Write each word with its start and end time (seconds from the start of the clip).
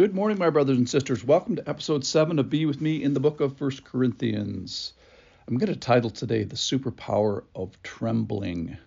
Good 0.00 0.14
morning, 0.14 0.38
my 0.38 0.48
brothers 0.48 0.78
and 0.78 0.88
sisters. 0.88 1.22
Welcome 1.22 1.56
to 1.56 1.68
episode 1.68 2.06
7 2.06 2.38
of 2.38 2.48
Be 2.48 2.64
With 2.64 2.80
Me 2.80 3.02
in 3.02 3.12
the 3.12 3.20
book 3.20 3.42
of 3.42 3.58
First 3.58 3.84
Corinthians. 3.84 4.94
I'm 5.46 5.58
going 5.58 5.70
to 5.70 5.78
title 5.78 6.08
today 6.08 6.42
The 6.42 6.56
Superpower 6.56 7.44
of 7.54 7.76
Trembling, 7.82 8.78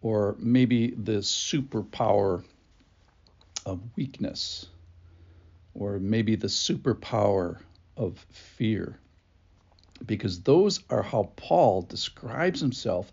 or 0.00 0.36
maybe 0.38 0.92
The 0.92 1.18
Superpower 1.18 2.42
of 3.66 3.82
Weakness, 3.94 4.68
or 5.74 5.98
maybe 5.98 6.34
The 6.34 6.46
Superpower 6.46 7.58
of 7.98 8.24
Fear. 8.30 8.98
Because 10.06 10.40
those 10.40 10.80
are 10.88 11.02
how 11.02 11.30
Paul 11.36 11.82
describes 11.82 12.58
himself 12.58 13.12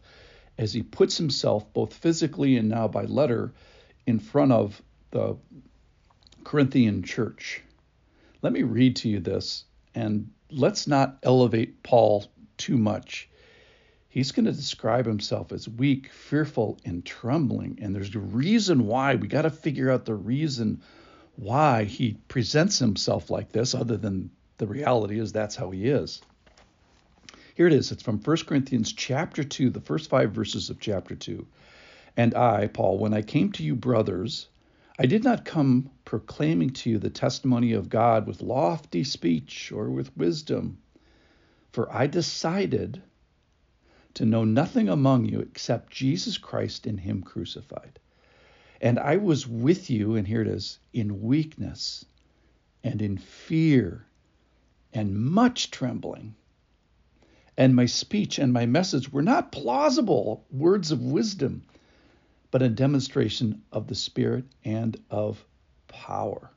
as 0.57 0.71
he 0.71 0.83
puts 0.83 1.17
himself, 1.17 1.65
both 1.73 1.93
physically 1.93 2.55
and 2.55 2.69
now 2.69 2.87
by 2.87 3.03
letter, 3.03 3.51
in 4.05 4.19
front 4.19 4.53
of 4.53 4.81
the 5.11 5.35
Corinthian 6.47 7.03
church. 7.03 7.61
Let 8.41 8.53
me 8.53 8.63
read 8.63 8.95
to 8.97 9.09
you 9.09 9.19
this, 9.19 9.65
and 9.93 10.31
let's 10.49 10.87
not 10.87 11.17
elevate 11.21 11.83
Paul 11.83 12.23
too 12.55 12.77
much. 12.77 13.27
He's 14.07 14.31
going 14.31 14.45
to 14.45 14.53
describe 14.53 15.05
himself 15.05 15.51
as 15.51 15.67
weak, 15.67 16.09
fearful, 16.13 16.79
and 16.85 17.05
trembling. 17.05 17.79
And 17.81 17.93
there's 17.93 18.15
a 18.15 18.19
reason 18.19 18.87
why. 18.87 19.15
We 19.15 19.27
got 19.27 19.41
to 19.41 19.49
figure 19.49 19.91
out 19.91 20.05
the 20.05 20.15
reason 20.15 20.83
why 21.35 21.83
he 21.83 22.15
presents 22.29 22.79
himself 22.79 23.29
like 23.29 23.51
this, 23.51 23.75
other 23.75 23.97
than 23.97 24.29
the 24.57 24.67
reality 24.67 25.19
is 25.19 25.33
that's 25.33 25.57
how 25.57 25.71
he 25.71 25.89
is. 25.89 26.21
Here 27.55 27.67
it 27.67 27.73
is. 27.73 27.91
It's 27.91 28.03
from 28.03 28.19
1 28.19 28.37
Corinthians 28.47 28.93
chapter 28.93 29.43
2, 29.43 29.69
the 29.69 29.81
first 29.81 30.09
five 30.09 30.31
verses 30.31 30.69
of 30.69 30.79
chapter 30.79 31.13
2. 31.13 31.45
And 32.15 32.35
I, 32.35 32.67
Paul, 32.67 32.99
when 32.99 33.13
I 33.13 33.21
came 33.21 33.51
to 33.51 33.63
you, 33.63 33.75
brothers, 33.75 34.47
I 34.99 35.05
did 35.05 35.23
not 35.23 35.45
come 35.45 35.91
proclaiming 36.05 36.71
to 36.71 36.89
you 36.89 36.97
the 36.97 37.11
testimony 37.11 37.73
of 37.73 37.89
God 37.89 38.25
with 38.25 38.41
lofty 38.41 39.03
speech 39.03 39.71
or 39.71 39.91
with 39.91 40.15
wisdom, 40.17 40.79
for 41.71 41.93
I 41.93 42.07
decided 42.07 43.03
to 44.15 44.25
know 44.25 44.43
nothing 44.43 44.89
among 44.89 45.25
you 45.25 45.39
except 45.39 45.93
Jesus 45.93 46.39
Christ 46.39 46.87
and 46.87 46.99
Him 46.99 47.21
crucified. 47.21 47.99
And 48.81 48.97
I 48.97 49.17
was 49.17 49.47
with 49.47 49.91
you, 49.91 50.15
and 50.15 50.27
here 50.27 50.41
it 50.41 50.47
is, 50.47 50.79
in 50.93 51.21
weakness 51.21 52.03
and 52.83 52.99
in 52.99 53.17
fear 53.17 54.07
and 54.93 55.15
much 55.15 55.69
trembling. 55.69 56.33
And 57.55 57.75
my 57.75 57.85
speech 57.85 58.39
and 58.39 58.51
my 58.51 58.65
message 58.65 59.11
were 59.11 59.21
not 59.21 59.51
plausible 59.51 60.45
words 60.49 60.91
of 60.91 61.03
wisdom 61.03 61.63
but 62.51 62.61
a 62.61 62.69
demonstration 62.69 63.61
of 63.71 63.87
the 63.87 63.95
Spirit 63.95 64.45
and 64.63 64.97
of 65.09 65.43
power. 65.87 66.49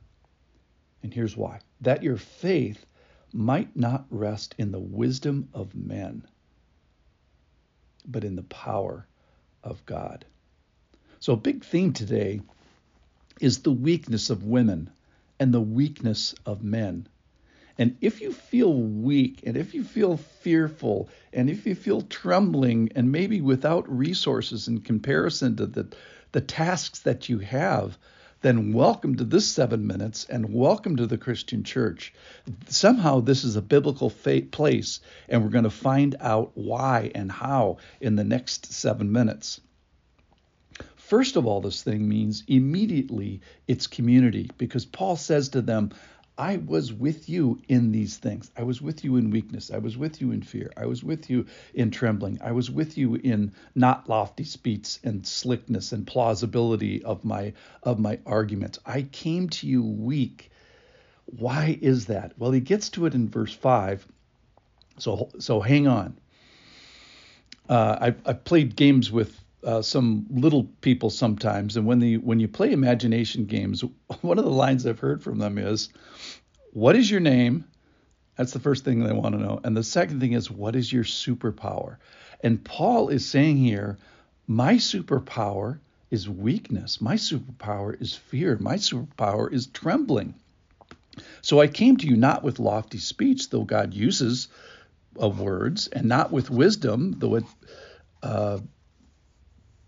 And 1.03 1.13
here's 1.13 1.35
why 1.35 1.59
that 1.81 2.03
your 2.03 2.17
faith 2.17 2.85
might 3.33 3.75
not 3.75 4.05
rest 4.09 4.55
in 4.57 4.71
the 4.71 4.79
wisdom 4.79 5.49
of 5.53 5.73
men, 5.75 6.27
but 8.05 8.23
in 8.23 8.35
the 8.35 8.43
power 8.43 9.07
of 9.63 9.85
God. 9.85 10.25
So, 11.19 11.33
a 11.33 11.37
big 11.37 11.63
theme 11.63 11.93
today 11.93 12.41
is 13.39 13.59
the 13.59 13.71
weakness 13.71 14.29
of 14.29 14.43
women 14.43 14.89
and 15.39 15.53
the 15.53 15.61
weakness 15.61 16.35
of 16.45 16.63
men. 16.63 17.07
And 17.77 17.97
if 18.01 18.21
you 18.21 18.31
feel 18.31 18.73
weak 18.73 19.43
and 19.45 19.57
if 19.57 19.73
you 19.73 19.83
feel 19.83 20.17
fearful 20.17 21.09
and 21.33 21.49
if 21.49 21.65
you 21.65 21.75
feel 21.75 22.01
trembling 22.01 22.91
and 22.95 23.11
maybe 23.11 23.41
without 23.41 23.89
resources 23.89 24.67
in 24.67 24.81
comparison 24.81 25.55
to 25.57 25.65
the, 25.65 25.87
the 26.31 26.41
tasks 26.41 26.99
that 26.99 27.29
you 27.29 27.39
have, 27.39 27.97
then 28.41 28.73
welcome 28.73 29.15
to 29.15 29.23
this 29.23 29.47
seven 29.47 29.85
minutes 29.85 30.25
and 30.25 30.51
welcome 30.51 30.95
to 30.97 31.05
the 31.05 31.17
Christian 31.17 31.63
church. 31.63 32.13
Somehow, 32.67 33.19
this 33.19 33.43
is 33.43 33.55
a 33.55 33.61
biblical 33.61 34.09
place, 34.09 34.99
and 35.29 35.43
we're 35.43 35.49
going 35.49 35.63
to 35.63 35.69
find 35.69 36.15
out 36.19 36.51
why 36.55 37.11
and 37.13 37.31
how 37.31 37.77
in 37.99 38.15
the 38.15 38.23
next 38.23 38.73
seven 38.73 39.11
minutes. 39.11 39.61
First 40.95 41.35
of 41.35 41.45
all, 41.45 41.61
this 41.61 41.83
thing 41.83 42.07
means 42.07 42.43
immediately 42.47 43.41
it's 43.67 43.85
community 43.85 44.49
because 44.57 44.85
Paul 44.85 45.17
says 45.17 45.49
to 45.49 45.61
them, 45.61 45.91
I 46.37 46.57
was 46.57 46.93
with 46.93 47.29
you 47.29 47.61
in 47.67 47.91
these 47.91 48.17
things. 48.17 48.49
I 48.57 48.63
was 48.63 48.81
with 48.81 49.03
you 49.03 49.17
in 49.17 49.31
weakness. 49.31 49.69
I 49.69 49.77
was 49.77 49.97
with 49.97 50.21
you 50.21 50.31
in 50.31 50.41
fear. 50.41 50.71
I 50.77 50.85
was 50.85 51.03
with 51.03 51.29
you 51.29 51.45
in 51.73 51.91
trembling. 51.91 52.39
I 52.41 52.53
was 52.53 52.71
with 52.71 52.97
you 52.97 53.15
in 53.15 53.53
not 53.75 54.09
lofty 54.09 54.43
speech 54.43 54.97
and 55.03 55.25
slickness 55.27 55.91
and 55.91 56.07
plausibility 56.07 57.03
of 57.03 57.25
my 57.25 57.53
of 57.83 57.99
my 57.99 58.19
arguments. 58.25 58.79
I 58.85 59.03
came 59.03 59.49
to 59.49 59.67
you 59.67 59.83
weak. 59.83 60.51
Why 61.25 61.77
is 61.81 62.07
that? 62.07 62.33
Well, 62.37 62.51
he 62.51 62.61
gets 62.61 62.89
to 62.91 63.05
it 63.05 63.13
in 63.13 63.29
verse 63.29 63.53
five. 63.53 64.07
So 64.99 65.29
so 65.39 65.59
hang 65.59 65.87
on. 65.87 66.17
Uh, 67.69 67.97
I've, 68.01 68.21
I've 68.25 68.43
played 68.43 68.75
games 68.75 69.11
with 69.11 69.40
uh, 69.63 69.81
some 69.81 70.25
little 70.29 70.63
people 70.81 71.09
sometimes, 71.09 71.77
and 71.77 71.85
when 71.85 71.99
the 71.99 72.17
when 72.17 72.39
you 72.39 72.47
play 72.47 72.71
imagination 72.71 73.45
games, 73.45 73.83
one 74.21 74.39
of 74.39 74.45
the 74.45 74.51
lines 74.51 74.85
I've 74.85 74.99
heard 74.99 75.23
from 75.23 75.39
them 75.39 75.57
is, 75.57 75.89
what 76.73 76.95
is 76.95 77.09
your 77.09 77.19
name? 77.19 77.65
That's 78.37 78.53
the 78.53 78.59
first 78.59 78.85
thing 78.85 79.03
they 79.03 79.13
want 79.13 79.35
to 79.35 79.41
know. 79.41 79.59
And 79.63 79.75
the 79.75 79.83
second 79.83 80.19
thing 80.19 80.33
is, 80.33 80.49
what 80.49 80.75
is 80.75 80.91
your 80.91 81.03
superpower? 81.03 81.97
And 82.41 82.63
Paul 82.63 83.09
is 83.09 83.25
saying 83.25 83.57
here, 83.57 83.97
my 84.47 84.75
superpower 84.75 85.79
is 86.09 86.27
weakness. 86.27 86.99
My 86.99 87.15
superpower 87.15 87.99
is 88.01 88.15
fear. 88.15 88.57
My 88.59 88.75
superpower 88.75 89.51
is 89.51 89.67
trembling. 89.67 90.33
So 91.41 91.59
I 91.59 91.67
came 91.67 91.97
to 91.97 92.07
you 92.07 92.15
not 92.15 92.43
with 92.43 92.59
lofty 92.59 92.97
speech, 92.97 93.49
though 93.49 93.63
God 93.63 93.93
uses 93.93 94.47
of 95.17 95.39
words, 95.39 95.87
and 95.87 96.05
not 96.05 96.31
with 96.31 96.49
wisdom, 96.49 97.15
though 97.17 97.35
it, 97.35 97.43
uh, 98.23 98.59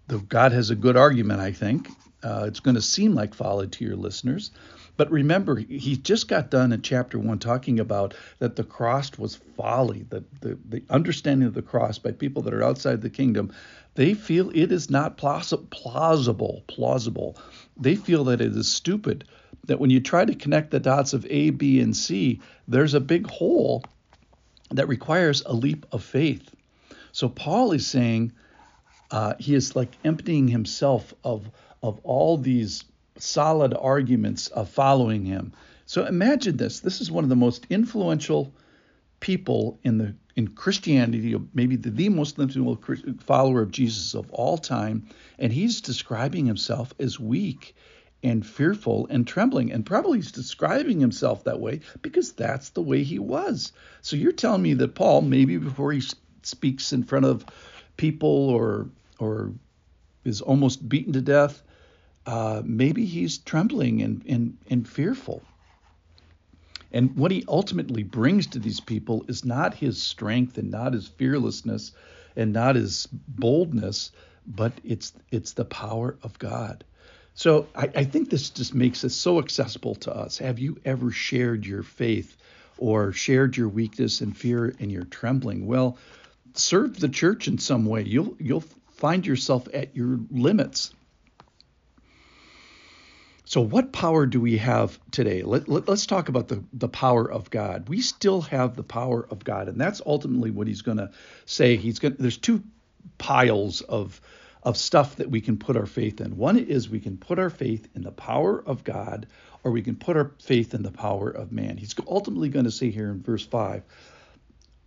though 0.08 0.20
God 0.20 0.52
has 0.52 0.70
a 0.70 0.76
good 0.76 0.98
argument, 0.98 1.40
I 1.40 1.52
think. 1.52 1.90
Uh, 2.24 2.46
it's 2.48 2.62
going 2.62 2.76
to 2.76 2.82
seem 2.82 3.14
like 3.14 3.34
folly 3.34 3.68
to 3.68 3.86
your 3.86 3.96
listeners. 3.96 4.52
But 4.96 5.12
remember, 5.12 5.58
he 5.58 5.98
just 5.98 6.28
got 6.28 6.52
done 6.52 6.72
in 6.72 6.82
chapter 6.84 7.18
one 7.18 7.40
talking 7.40 7.80
about 7.80 8.14
that 8.40 8.56
the 8.56 8.64
cross 8.64 9.18
was 9.18 9.36
folly, 9.58 10.06
that 10.10 10.42
the, 10.42 10.58
the 10.70 10.84
understanding 10.90 11.48
of 11.48 11.56
the 11.56 11.64
cross 11.64 11.98
by 11.98 12.12
people 12.12 12.44
that 12.44 12.54
are 12.54 12.64
outside 12.64 13.02
the 13.02 13.10
kingdom, 13.10 13.52
they 13.96 14.14
feel 14.14 14.52
it 14.52 14.72
is 14.72 14.90
not 14.92 15.18
plausible, 15.18 16.64
plausible. 16.68 17.38
They 17.76 17.96
feel 17.96 18.24
that 18.26 18.40
it 18.40 18.56
is 18.56 18.72
stupid. 18.72 19.26
That 19.66 19.80
when 19.80 19.90
you 19.90 20.00
try 20.00 20.26
to 20.26 20.36
connect 20.36 20.72
the 20.72 20.80
dots 20.80 21.14
of 21.14 21.26
A, 21.30 21.50
B, 21.50 21.80
and 21.80 21.96
C, 21.96 22.40
there's 22.68 22.94
a 22.94 23.00
big 23.00 23.28
hole 23.28 23.84
that 24.70 24.88
requires 24.88 25.42
a 25.46 25.54
leap 25.54 25.86
of 25.92 26.04
faith. 26.04 26.54
So 27.14 27.30
Paul 27.30 27.72
is 27.72 27.88
saying 27.88 28.34
uh, 29.14 29.36
he 29.40 29.54
is 29.54 29.76
like 29.76 29.96
emptying 30.04 30.48
himself 30.48 31.14
of 31.24 31.50
of 31.84 32.00
all 32.04 32.38
these 32.38 32.84
solid 33.18 33.74
arguments 33.80 34.48
of 34.48 34.70
following 34.70 35.24
him. 35.24 35.54
So 35.86 36.06
imagine 36.06 36.58
this. 36.58 36.80
This 36.80 37.00
is 37.00 37.12
one 37.12 37.24
of 37.24 37.30
the 37.30 37.36
most 37.36 37.68
influential 37.70 38.52
people 39.20 39.80
in 39.84 40.00
the 40.00 40.16
in 40.36 40.48
Christianity, 40.48 41.40
maybe 41.54 41.76
the, 41.76 41.92
the 41.92 42.10
most 42.10 42.40
influential 42.40 42.98
follower 43.20 43.62
of 43.62 43.70
Jesus 43.70 44.16
of 44.16 44.32
all 44.32 44.58
time, 44.58 45.08
and 45.38 45.54
he's 45.54 45.82
describing 45.82 46.48
himself 46.48 46.92
as 46.98 47.20
weak 47.20 47.76
and 48.24 48.44
fearful 48.44 49.06
and 49.12 49.28
trembling, 49.28 49.72
and 49.72 49.86
probably 49.86 50.18
he's 50.18 50.32
describing 50.32 51.00
himself 51.00 51.44
that 51.44 51.60
way 51.60 51.82
because 52.02 52.32
that's 52.32 52.70
the 52.70 52.82
way 52.82 53.04
he 53.04 53.20
was. 53.20 53.74
So 54.02 54.16
you're 54.16 54.32
telling 54.32 54.64
me 54.64 54.74
that 54.74 54.96
Paul, 54.96 55.22
maybe 55.22 55.58
before 55.58 55.92
he 55.92 56.02
speaks 56.42 56.94
in 56.94 57.04
front 57.04 57.26
of 57.26 57.46
people 57.96 58.50
or 58.50 58.90
or 59.24 59.54
is 60.24 60.42
almost 60.42 60.88
beaten 60.88 61.14
to 61.14 61.22
death, 61.22 61.62
uh, 62.26 62.62
maybe 62.66 63.06
he's 63.06 63.38
trembling 63.38 64.02
and, 64.02 64.24
and, 64.28 64.58
and 64.70 64.88
fearful. 64.88 65.42
And 66.92 67.16
what 67.18 67.32
he 67.32 67.44
ultimately 67.48 68.04
brings 68.04 68.48
to 68.48 68.60
these 68.60 68.80
people 68.80 69.26
is 69.28 69.44
not 69.44 69.74
his 69.74 70.02
strength 70.02 70.58
and 70.58 70.70
not 70.70 70.94
his 70.94 71.08
fearlessness 71.08 71.92
and 72.36 72.54
not 72.54 72.76
his 72.76 73.08
boldness, 73.12 74.12
but 74.46 74.74
it's 74.84 75.14
it's 75.32 75.54
the 75.54 75.66
power 75.66 76.18
of 76.22 76.38
God. 76.38 76.84
So 77.36 77.68
I, 77.76 77.90
I 77.96 78.04
think 78.04 78.30
this 78.30 78.52
just 78.52 78.76
makes 78.76 79.04
it 79.04 79.10
so 79.10 79.40
accessible 79.40 79.96
to 79.96 80.16
us. 80.16 80.38
Have 80.38 80.60
you 80.60 80.78
ever 80.86 81.12
shared 81.12 81.66
your 81.66 81.82
faith 81.82 82.38
or 82.78 83.12
shared 83.12 83.58
your 83.58 83.70
weakness 83.70 84.22
and 84.22 84.38
fear 84.38 84.76
and 84.80 84.92
your 84.92 85.06
trembling? 85.06 85.66
Well, 85.66 85.98
serve 86.54 87.00
the 87.00 87.10
church 87.10 87.48
in 87.48 87.58
some 87.58 87.86
way. 87.86 88.04
You'll 88.04 88.36
you'll 88.40 88.64
find 89.04 89.28
yourself 89.28 89.68
at 89.74 89.96
your 89.98 90.20
limits 90.32 90.94
so, 93.46 93.62
what 93.62 93.92
power 93.92 94.26
do 94.26 94.40
we 94.40 94.58
have 94.58 94.98
today? 95.12 95.44
Let, 95.44 95.68
let, 95.68 95.90
us 95.90 96.06
talk 96.06 96.30
about 96.30 96.48
the, 96.48 96.64
the 96.74 96.88
power 96.88 97.30
of 97.30 97.50
God. 97.50 97.90
We 97.90 98.02
still 98.02 98.42
have 98.42 98.76
the 98.76 98.84
power 98.84 99.28
of 99.30 99.44
God, 99.44 99.68
and 99.68 99.80
that's 99.80 100.02
ultimately 100.06 100.50
what 100.50 100.66
he's 100.66 100.82
going 100.82 100.98
to 100.98 101.12
say. 101.46 101.76
He's 101.76 102.00
going 102.00 102.16
to. 102.16 102.22
There's 102.22 102.38
two 102.38 102.64
piles 103.20 103.82
of 103.82 104.20
of 104.64 104.78
stuff 104.78 105.18
that 105.18 105.30
we 105.30 105.42
can 105.42 105.58
put 105.58 105.76
our 105.76 105.86
faith 105.86 106.22
in. 106.22 106.38
One 106.38 106.58
is 106.58 106.90
we 106.90 107.02
can 107.02 107.18
put 107.18 107.38
our 107.38 107.50
faith 107.52 107.90
in 107.96 108.02
the 108.02 108.12
power 108.12 108.64
of 108.66 108.86
God, 108.86 109.28
or 109.64 109.72
we 109.72 109.84
can 109.84 109.98
put 109.98 110.16
our 110.16 110.32
faith 110.42 110.74
in 110.74 110.82
the 110.82 110.92
power 110.92 111.30
of 111.30 111.52
man. 111.52 111.78
He's 111.78 111.94
ultimately 112.08 112.50
going 112.50 112.66
to 112.66 112.72
say 112.72 112.90
here 112.92 113.12
in 113.12 113.22
verse 113.22 113.46
5 113.46 113.84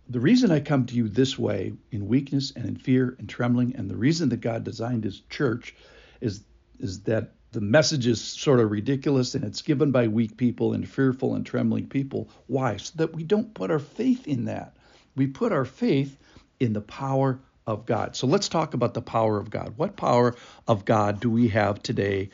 the 0.09 0.19
reason 0.19 0.51
I 0.51 0.59
come 0.59 0.85
to 0.85 0.95
you 0.95 1.09
this 1.09 1.37
way 1.37 1.73
in 1.91 2.07
weakness 2.07 2.51
and 2.55 2.65
in 2.65 2.75
fear 2.75 3.15
and 3.19 3.27
trembling, 3.27 3.75
and 3.75 3.89
the 3.89 3.97
reason 3.97 4.29
that 4.29 4.41
God 4.41 4.63
designed 4.63 5.03
his 5.03 5.21
church 5.29 5.75
is 6.21 6.43
is 6.79 7.01
that 7.01 7.33
the 7.51 7.61
message 7.61 8.05
is 8.05 8.21
sort 8.21 8.59
of 8.59 8.69
ridiculous 8.69 9.33
and 9.33 9.43
it's 9.43 9.61
given 9.61 9.91
by 9.91 10.07
weak 10.07 10.37
people 10.37 10.73
and 10.73 10.87
fearful 10.87 11.33
and 11.33 11.45
trembling 11.45 11.87
people. 11.87 12.29
Why? 12.45 12.77
So 12.77 12.93
that 12.97 13.13
we 13.15 13.23
don't 13.23 13.53
put 13.53 13.71
our 13.71 13.79
faith 13.79 14.27
in 14.27 14.45
that. 14.45 14.75
We 15.15 15.27
put 15.27 15.51
our 15.51 15.65
faith 15.65 16.17
in 16.59 16.73
the 16.73 16.81
power 16.81 17.39
of 17.65 17.85
God. 17.85 18.15
So 18.15 18.27
let's 18.27 18.49
talk 18.49 18.73
about 18.73 18.93
the 18.93 19.01
power 19.01 19.37
of 19.37 19.49
God. 19.49 19.73
What 19.77 19.97
power 19.97 20.35
of 20.67 20.85
God 20.85 21.19
do 21.19 21.29
we 21.29 21.47
have 21.49 21.81
today? 21.81 22.29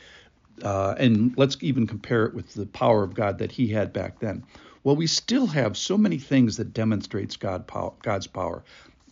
Uh, 0.62 0.94
and 0.98 1.32
let's 1.36 1.56
even 1.60 1.86
compare 1.86 2.26
it 2.26 2.34
with 2.34 2.52
the 2.54 2.66
power 2.66 3.02
of 3.02 3.14
God 3.14 3.38
that 3.38 3.50
he 3.50 3.68
had 3.68 3.92
back 3.92 4.20
then. 4.20 4.44
Well, 4.84 4.96
we 4.96 5.06
still 5.06 5.46
have 5.46 5.78
so 5.78 5.96
many 5.96 6.18
things 6.18 6.58
that 6.58 6.74
demonstrates 6.74 7.36
God 7.36 7.66
power, 7.66 7.94
God's 8.02 8.26
power. 8.26 8.62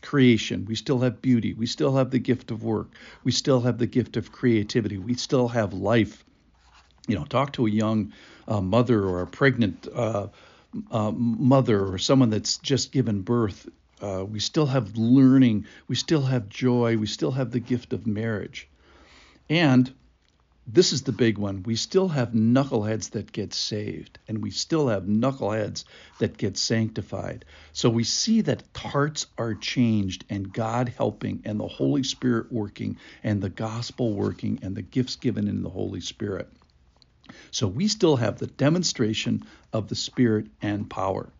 Creation, 0.03 0.67
we 0.67 0.75
still 0.75 0.99
have 0.99 1.23
beauty, 1.23 1.55
we 1.55 1.67
still 1.67 1.97
have 1.97 2.11
the 2.11 2.19
gift 2.19 2.51
of 2.51 2.63
work, 2.63 2.93
we 3.25 3.33
still 3.33 3.61
have 3.63 3.79
the 3.79 3.87
gift 3.87 4.17
of 4.17 4.33
creativity, 4.33 4.99
we 4.99 5.15
still 5.15 5.49
have 5.49 5.73
life. 5.73 6.25
You 7.09 7.15
know, 7.15 7.25
talk 7.25 7.53
to 7.55 7.67
a 7.67 7.71
young 7.71 8.13
uh, 8.47 8.61
mother 8.61 9.03
or 9.03 9.23
a 9.23 9.27
pregnant 9.27 9.89
uh, 9.95 10.29
uh, 10.91 11.11
mother 11.13 11.87
or 11.87 11.99
someone 11.99 12.31
that's 12.31 12.59
just 12.59 12.93
given 12.93 13.23
birth. 13.23 13.69
Uh, 14.01 14.25
we 14.29 14.41
still 14.41 14.67
have 14.67 14.97
learning, 14.97 15.67
we 15.89 15.95
still 15.95 16.23
have 16.23 16.49
joy, 16.49 16.97
we 16.97 17.07
still 17.07 17.31
have 17.31 17.51
the 17.51 17.61
gift 17.61 17.93
of 17.93 18.07
marriage. 18.07 18.69
And 19.49 19.93
this 20.67 20.93
is 20.93 21.03
the 21.03 21.13
big 21.13 21.39
one. 21.39 21.65
We 21.65 21.75
still 21.75 22.09
have 22.09 22.31
knuckleheads 22.31 23.11
that 23.11 23.33
get 23.33 23.53
saved, 23.53 24.19
and 24.29 24.43
we 24.43 24.51
still 24.51 24.89
have 24.89 25.05
knuckleheads 25.05 25.85
that 26.21 26.39
get 26.39 26.57
sanctified. 26.57 27.45
So 27.73 27.91
we 27.91 28.05
see 28.05 28.43
that 28.43 28.63
hearts 28.77 29.27
are 29.37 29.55
changed, 29.55 30.25
and 30.31 30.53
God 30.53 30.89
helping, 30.89 31.43
and 31.45 31.59
the 31.59 31.67
Holy 31.67 32.05
Spirit 32.05 32.53
working, 32.53 32.97
and 33.25 33.43
the 33.43 33.51
gospel 33.51 34.13
working, 34.13 34.61
and 34.63 34.77
the 34.77 34.83
gifts 34.83 35.17
given 35.17 35.49
in 35.49 35.63
the 35.63 35.71
Holy 35.71 36.01
Spirit. 36.01 36.49
So 37.51 37.67
we 37.67 37.89
still 37.89 38.17
have 38.17 38.39
the 38.39 38.47
demonstration 38.47 39.43
of 39.73 39.89
the 39.89 39.97
Spirit 39.97 40.47
and 40.61 40.89
power. 40.89 41.33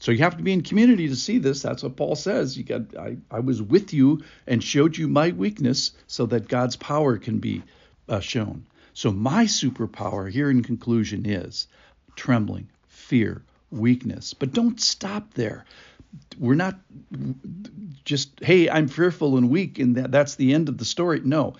So 0.00 0.12
you 0.12 0.18
have 0.18 0.36
to 0.36 0.42
be 0.42 0.52
in 0.52 0.62
community 0.62 1.08
to 1.08 1.16
see 1.16 1.38
this. 1.38 1.62
That's 1.62 1.82
what 1.82 1.96
Paul 1.96 2.14
says. 2.14 2.58
You 2.58 2.64
got 2.64 2.94
I, 2.94 3.16
I 3.30 3.40
was 3.40 3.62
with 3.62 3.94
you 3.94 4.22
and 4.46 4.62
showed 4.62 4.98
you 4.98 5.08
my 5.08 5.30
weakness 5.30 5.92
so 6.06 6.26
that 6.26 6.48
God's 6.48 6.76
power 6.76 7.16
can 7.16 7.38
be 7.38 7.62
uh, 8.08 8.20
shown. 8.20 8.66
So, 8.92 9.10
my 9.10 9.44
superpower 9.44 10.30
here 10.30 10.50
in 10.50 10.62
conclusion 10.62 11.26
is 11.26 11.66
trembling, 12.16 12.68
fear, 12.88 13.42
weakness. 13.70 14.34
But 14.34 14.52
don't 14.52 14.80
stop 14.80 15.34
there. 15.34 15.64
We're 16.38 16.54
not 16.54 16.78
just, 18.04 18.38
hey, 18.40 18.70
I'm 18.70 18.86
fearful 18.86 19.36
and 19.36 19.50
weak, 19.50 19.78
and 19.80 19.96
that, 19.96 20.12
that's 20.12 20.36
the 20.36 20.54
end 20.54 20.68
of 20.68 20.78
the 20.78 20.84
story. 20.84 21.20
No. 21.24 21.54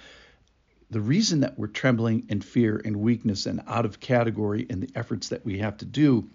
The 0.90 1.00
reason 1.00 1.40
that 1.40 1.58
we're 1.58 1.66
trembling 1.66 2.26
and 2.28 2.44
fear 2.44 2.80
and 2.84 2.96
weakness 2.96 3.46
and 3.46 3.62
out 3.66 3.84
of 3.84 3.98
category 3.98 4.64
in 4.68 4.78
the 4.80 4.90
efforts 4.94 5.30
that 5.30 5.44
we 5.44 5.58
have 5.58 5.78
to 5.78 5.84
do 5.84 6.28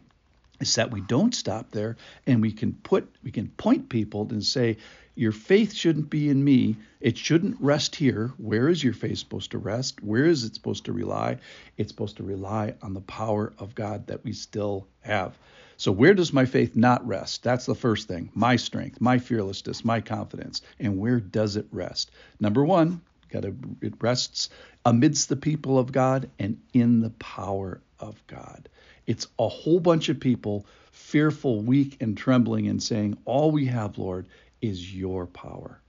is 0.60 0.76
that 0.76 0.92
we 0.92 1.00
don't 1.02 1.34
stop 1.34 1.72
there 1.72 1.96
and 2.28 2.42
we 2.42 2.52
can 2.52 2.74
put 2.74 3.08
we 3.24 3.32
can 3.32 3.48
point 3.48 3.88
people 3.88 4.28
and 4.30 4.44
say 4.44 4.78
your 5.20 5.34
faith 5.34 5.74
shouldn't 5.74 6.10
be 6.10 6.30
in 6.30 6.42
me. 6.42 6.78
It 7.02 7.18
shouldn't 7.18 7.60
rest 7.60 7.94
here. 7.98 8.32
Where 8.38 8.70
is 8.70 8.82
your 8.82 8.94
faith 8.94 9.18
supposed 9.18 9.52
to 9.52 9.58
rest? 9.58 10.02
Where 10.02 10.24
is 10.24 10.46
it 10.46 10.56
supposed 10.56 10.86
to 10.86 10.94
rely? 10.94 11.40
It's 11.76 11.92
supposed 11.92 12.16
to 12.18 12.24
rely 12.24 12.76
on 12.82 12.94
the 12.94 13.02
power 13.02 13.52
of 13.60 13.76
God 13.76 14.08
that 14.08 14.24
we 14.24 14.32
still 14.32 14.88
have. 15.02 15.38
So, 15.76 15.92
where 15.92 16.14
does 16.14 16.32
my 16.32 16.46
faith 16.46 16.74
not 16.78 17.06
rest? 17.06 17.44
That's 17.44 17.66
the 17.66 17.76
first 17.76 18.08
thing 18.08 18.32
my 18.34 18.56
strength, 18.56 19.02
my 19.02 19.20
fearlessness, 19.20 19.84
my 19.84 20.00
confidence. 20.00 20.62
And 20.80 20.98
where 20.98 21.20
does 21.20 21.58
it 21.58 21.68
rest? 21.70 22.12
Number 22.40 22.64
one, 22.64 23.02
gotta, 23.30 23.54
it 23.82 23.96
rests 24.00 24.50
amidst 24.86 25.28
the 25.28 25.36
people 25.36 25.78
of 25.78 25.92
God 25.92 26.30
and 26.40 26.62
in 26.72 27.02
the 27.02 27.12
power 27.12 27.82
of 28.00 28.26
God. 28.28 28.70
It's 29.06 29.28
a 29.38 29.50
whole 29.50 29.82
bunch 29.82 30.08
of 30.08 30.22
people 30.22 30.66
fearful, 30.92 31.62
weak, 31.62 31.98
and 32.00 32.18
trembling 32.18 32.68
and 32.68 32.82
saying, 32.82 33.18
All 33.26 33.52
we 33.52 33.66
have, 33.66 33.98
Lord, 33.98 34.28
is 34.62 34.94
your 34.94 35.26
power. 35.26 35.82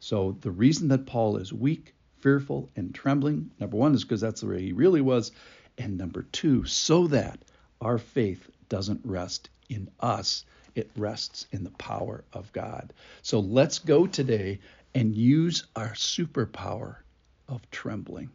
So 0.00 0.36
the 0.40 0.50
reason 0.50 0.88
that 0.88 1.06
Paul 1.06 1.36
is 1.36 1.52
weak, 1.52 1.94
fearful, 2.18 2.70
and 2.76 2.94
trembling, 2.94 3.50
number 3.58 3.76
one, 3.76 3.94
is 3.94 4.04
because 4.04 4.20
that's 4.20 4.40
the 4.40 4.46
way 4.46 4.62
he 4.62 4.72
really 4.72 5.00
was. 5.00 5.32
And 5.76 5.96
number 5.96 6.22
two, 6.32 6.64
so 6.64 7.06
that 7.08 7.40
our 7.80 7.98
faith 7.98 8.50
doesn't 8.68 9.00
rest 9.04 9.50
in 9.68 9.90
us, 10.00 10.44
it 10.74 10.90
rests 10.96 11.46
in 11.52 11.64
the 11.64 11.70
power 11.70 12.24
of 12.32 12.52
God. 12.52 12.92
So 13.22 13.40
let's 13.40 13.78
go 13.78 14.06
today 14.06 14.60
and 14.94 15.14
use 15.14 15.66
our 15.76 15.90
superpower 15.90 16.96
of 17.48 17.68
trembling. 17.70 18.30